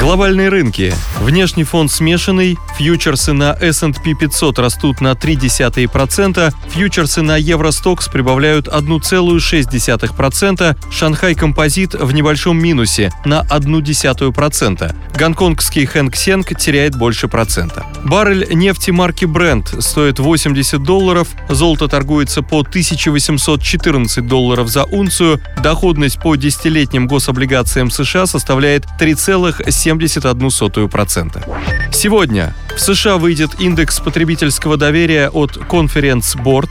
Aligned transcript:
Глобальные 0.00 0.48
рынки. 0.48 0.94
Внешний 1.20 1.64
фон 1.64 1.90
смешанный, 1.90 2.56
фьючерсы 2.78 3.34
на 3.34 3.54
S&P 3.60 4.14
500 4.14 4.58
растут 4.58 5.02
на 5.02 5.12
0,3%, 5.12 6.54
фьючерсы 6.70 7.20
на 7.20 7.36
Евростокс 7.36 8.08
прибавляют 8.08 8.66
1,6%, 8.66 10.76
Шанхай 10.90 11.34
Композит 11.34 11.92
в 11.92 12.12
небольшом 12.12 12.58
минусе 12.58 13.12
на 13.26 13.42
0,1%, 13.42 14.94
гонконгский 15.18 15.84
Хэнк 15.84 16.16
Сенг 16.16 16.58
теряет 16.58 16.96
больше 16.96 17.28
процента. 17.28 17.84
Баррель 18.02 18.48
нефти 18.54 18.92
марки 18.92 19.26
Brent 19.26 19.82
стоит 19.82 20.18
80 20.18 20.82
долларов, 20.82 21.28
золото 21.50 21.88
торгуется 21.88 22.40
по 22.40 22.60
1814 22.60 24.26
долларов 24.26 24.68
за 24.68 24.84
унцию, 24.84 25.42
доходность 25.62 26.22
по 26.22 26.36
десятилетним 26.36 27.06
гособлигациям 27.06 27.90
США 27.90 28.24
составляет 28.24 28.86
3,7%. 28.98 29.89
0,71%. 29.90 31.92
Сегодня 31.92 32.54
в 32.76 32.80
США 32.80 33.18
выйдет 33.18 33.60
индекс 33.60 34.00
потребительского 34.00 34.76
доверия 34.76 35.28
от 35.28 35.56
Conference 35.56 36.36
Board. 36.36 36.70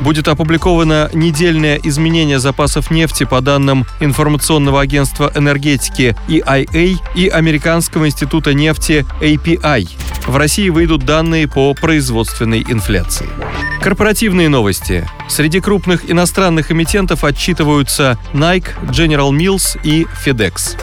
Будет 0.00 0.28
опубликовано 0.28 1.10
недельное 1.12 1.78
изменение 1.82 2.38
запасов 2.38 2.90
нефти 2.90 3.24
по 3.24 3.40
данным 3.40 3.86
информационного 4.00 4.80
агентства 4.80 5.30
энергетики 5.34 6.16
EIA 6.28 6.96
и 7.14 7.28
Американского 7.28 8.06
института 8.06 8.54
нефти 8.54 9.04
API. 9.20 9.88
В 10.26 10.36
России 10.36 10.68
выйдут 10.68 11.04
данные 11.04 11.48
по 11.48 11.74
производственной 11.74 12.62
инфляции. 12.62 13.28
Корпоративные 13.82 14.48
новости. 14.48 15.08
Среди 15.28 15.60
крупных 15.60 16.10
иностранных 16.10 16.70
эмитентов 16.70 17.24
отчитываются 17.24 18.18
Nike, 18.32 18.68
General 18.90 19.30
Mills 19.30 19.78
и 19.82 20.06
FedEx. 20.24 20.76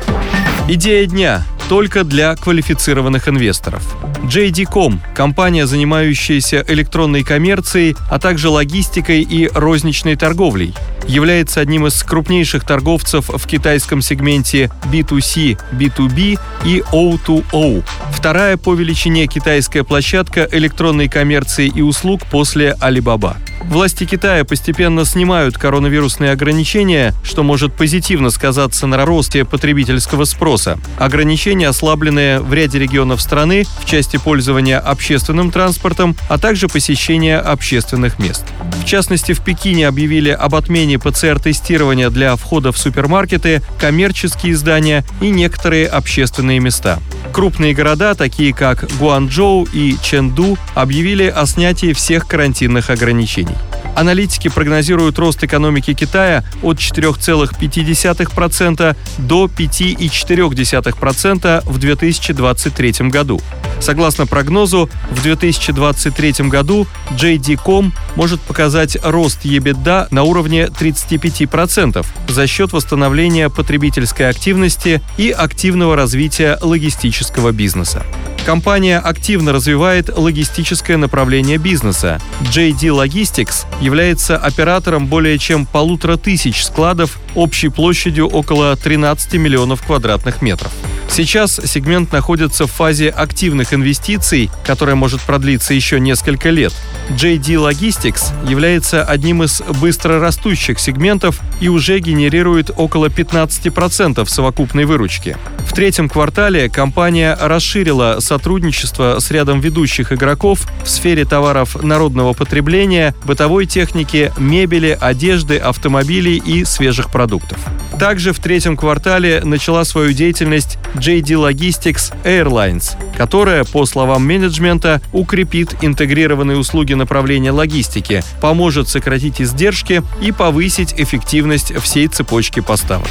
Идея 0.67 1.05
дня 1.05 1.45
только 1.69 2.03
для 2.03 2.35
квалифицированных 2.35 3.27
инвесторов. 3.27 3.83
JD.com– 4.23 5.01
компания, 5.15 5.65
занимающаяся 5.65 6.63
электронной 6.67 7.23
коммерцией, 7.23 7.95
а 8.09 8.19
также 8.19 8.49
логистикой 8.49 9.21
и 9.21 9.49
розничной 9.53 10.15
торговлей, 10.15 10.73
является 11.07 11.61
одним 11.61 11.87
из 11.87 12.03
крупнейших 12.03 12.63
торговцев 12.63 13.29
в 13.29 13.47
китайском 13.47 14.01
сегменте 14.01 14.69
B2C, 14.91 15.59
B2B 15.71 16.39
и 16.65 16.83
O2O. 16.91 17.83
Вторая 18.11 18.57
по 18.57 18.73
величине 18.73 19.27
китайская 19.27 19.83
площадка 19.83 20.47
электронной 20.51 21.07
коммерции 21.07 21.67
и 21.67 21.81
услуг 21.81 22.21
после 22.29 22.75
Alibaba. 22.81 23.37
Власти 23.67 24.05
Китая 24.05 24.45
постепенно 24.45 25.03
снимают 25.03 25.57
коронавирусные 25.57 26.31
ограничения, 26.31 27.13
что 27.23 27.43
может 27.43 27.73
позитивно 27.73 28.29
сказаться 28.29 28.87
на 28.87 29.05
росте 29.05 29.43
потребительского 29.43 30.23
спроса. 30.23 30.79
Ограничения 30.97 31.67
ослабленные 31.67 32.39
в 32.39 32.53
ряде 32.53 32.79
регионов 32.79 33.21
страны 33.21 33.65
в 33.81 33.85
части 33.85 34.17
пользования 34.17 34.79
общественным 34.79 35.51
транспортом, 35.51 36.15
а 36.29 36.37
также 36.37 36.69
посещения 36.69 37.37
общественных 37.37 38.19
мест. 38.19 38.45
В 38.81 38.85
частности, 38.85 39.33
в 39.33 39.41
Пекине 39.41 39.87
объявили 39.87 40.29
об 40.29 40.55
отмене 40.55 40.96
ПЦР-тестирования 40.97 42.09
для 42.09 42.35
входа 42.35 42.71
в 42.71 42.77
супермаркеты, 42.77 43.61
коммерческие 43.79 44.55
здания 44.55 45.03
и 45.21 45.29
некоторые 45.29 45.87
общественные 45.87 46.59
места. 46.59 46.99
Крупные 47.31 47.73
города, 47.73 48.15
такие 48.15 48.53
как 48.53 48.85
Гуанчжоу 48.99 49.67
и 49.71 49.95
Чэнду, 50.01 50.57
объявили 50.75 51.27
о 51.27 51.45
снятии 51.45 51.93
всех 51.93 52.27
карантинных 52.27 52.89
ограничений. 52.89 53.55
Аналитики 53.95 54.47
прогнозируют 54.47 55.17
рост 55.17 55.43
экономики 55.43 55.93
Китая 55.93 56.43
от 56.61 56.77
4,5% 56.77 58.95
до 59.17 59.45
5,4% 59.45 61.63
в 61.65 61.77
2023 61.79 63.09
году. 63.09 63.41
Согласно 63.79 64.25
прогнозу, 64.25 64.89
в 65.11 65.21
2023 65.21 66.47
году 66.49 66.87
JD.com 67.11 67.93
может 68.15 68.41
показать 68.41 68.97
рост 69.03 69.45
EBITDA 69.45 70.07
на 70.11 70.23
уровне 70.23 70.65
35% 70.65 72.05
за 72.27 72.47
счет 72.47 72.73
восстановления 72.73 73.49
потребительской 73.49 74.29
активности 74.29 75.01
и 75.17 75.29
активного 75.29 75.95
развития 75.95 76.57
логистического 76.61 77.51
бизнеса. 77.51 78.03
Компания 78.47 78.97
активно 78.99 79.51
развивает 79.51 80.09
логистическое 80.17 80.95
направление 80.95 81.57
бизнеса. 81.57 82.21
JD 82.43 82.79
Logistics 82.95 83.65
является 83.81 84.37
оператором 84.37 85.07
более 85.07 85.37
чем 85.37 85.65
полутора 85.65 86.15
тысяч 86.15 86.63
складов 86.63 87.19
общей 87.35 87.67
площадью 87.67 88.29
около 88.29 88.77
13 88.77 89.33
миллионов 89.33 89.85
квадратных 89.85 90.41
метров. 90.41 90.71
Сейчас 91.09 91.59
сегмент 91.65 92.13
находится 92.13 92.67
в 92.67 92.71
фазе 92.71 93.09
активных 93.09 93.73
инвестиций, 93.73 94.49
которая 94.65 94.95
может 94.95 95.19
продлиться 95.19 95.73
еще 95.73 95.99
несколько 95.99 96.49
лет. 96.49 96.71
JD 97.09 97.69
Logistics 97.69 98.31
является 98.47 99.03
одним 99.03 99.43
из 99.43 99.61
быстро 99.81 100.21
растущих 100.21 100.79
сегментов 100.79 101.41
и 101.59 101.67
уже 101.67 101.99
генерирует 101.99 102.71
около 102.77 103.07
15% 103.07 104.25
совокупной 104.25 104.85
выручки. 104.85 105.35
Третьем 105.77 106.09
квартале 106.09 106.69
компания 106.69 107.37
расширила 107.39 108.17
сотрудничество 108.19 109.19
с 109.19 109.29
рядом 109.29 109.59
ведущих 109.59 110.11
игроков 110.11 110.61
в 110.83 110.89
сфере 110.89 111.23
товаров 111.23 111.83
народного 111.83 112.33
потребления, 112.33 113.13
бытовой 113.25 113.67
техники, 113.67 114.33
мебели, 114.39 114.97
одежды, 114.99 115.59
автомобилей 115.59 116.41
и 116.43 116.65
свежих 116.65 117.11
продуктов. 117.11 117.59
Также 117.99 118.33
в 118.33 118.39
третьем 118.39 118.75
квартале 118.75 119.43
начала 119.43 119.83
свою 119.83 120.13
деятельность 120.13 120.79
JD 120.95 121.51
Logistics 121.51 122.11
Airlines, 122.23 122.97
которая, 123.15 123.63
по 123.63 123.85
словам 123.85 124.25
менеджмента, 124.25 124.99
укрепит 125.13 125.75
интегрированные 125.83 126.57
услуги 126.57 126.95
направления 126.95 127.51
логистики, 127.51 128.23
поможет 128.41 128.89
сократить 128.89 129.39
издержки 129.39 130.01
и 130.23 130.31
повысить 130.31 130.95
эффективность 130.97 131.71
всей 131.79 132.07
цепочки 132.07 132.61
поставок. 132.61 133.09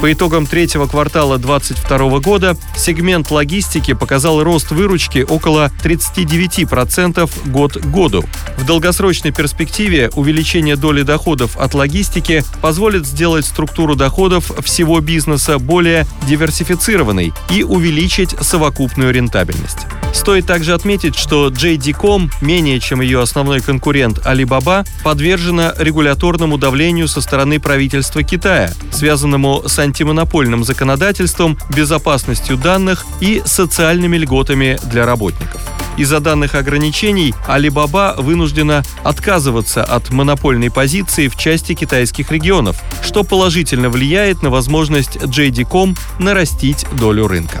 По 0.00 0.12
итогам 0.12 0.46
третьего 0.46 0.86
квартала 0.86 1.38
2022 1.38 2.20
года 2.20 2.56
сегмент 2.76 3.30
логистики 3.30 3.94
показал 3.94 4.42
рост 4.42 4.70
выручки 4.70 5.24
около 5.28 5.70
39% 5.82 7.50
год 7.50 7.72
к 7.72 7.86
году. 7.86 8.22
В 8.58 8.66
долгосрочной 8.66 9.32
перспективе 9.32 10.10
увеличение 10.14 10.76
доли 10.76 11.02
доходов 11.02 11.56
от 11.56 11.74
логистики 11.74 12.44
позволит 12.60 13.06
сделать 13.06 13.46
структуру 13.46 13.96
доходов 13.96 14.52
всего 14.64 15.00
бизнеса 15.00 15.58
более 15.58 16.06
диверсифицированной 16.28 17.32
и 17.50 17.62
увеличить 17.62 18.36
совокупную 18.40 19.12
рентабельность. 19.12 19.86
Стоит 20.16 20.46
также 20.46 20.72
отметить, 20.72 21.14
что 21.14 21.48
JD.com, 21.48 22.30
менее 22.40 22.80
чем 22.80 23.02
ее 23.02 23.20
основной 23.20 23.60
конкурент 23.60 24.18
Alibaba, 24.24 24.84
подвержена 25.04 25.74
регуляторному 25.78 26.56
давлению 26.56 27.06
со 27.06 27.20
стороны 27.20 27.60
правительства 27.60 28.22
Китая, 28.22 28.72
связанному 28.90 29.62
с 29.66 29.78
антимонопольным 29.78 30.64
законодательством, 30.64 31.58
безопасностью 31.68 32.56
данных 32.56 33.04
и 33.20 33.42
социальными 33.44 34.16
льготами 34.16 34.78
для 34.84 35.04
работников. 35.04 35.60
Из-за 35.98 36.18
данных 36.20 36.54
ограничений 36.54 37.34
Alibaba 37.46 38.20
вынуждена 38.20 38.82
отказываться 39.04 39.84
от 39.84 40.10
монопольной 40.10 40.70
позиции 40.70 41.28
в 41.28 41.36
части 41.36 41.74
китайских 41.74 42.32
регионов, 42.32 42.82
что 43.02 43.22
положительно 43.22 43.90
влияет 43.90 44.42
на 44.42 44.48
возможность 44.48 45.16
JD.com 45.16 45.94
нарастить 46.18 46.86
долю 46.98 47.28
рынка. 47.28 47.60